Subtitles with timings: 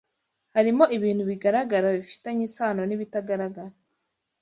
[0.55, 3.73] harimo ibintu bigaragara bifitanye isano n’ibitagaragara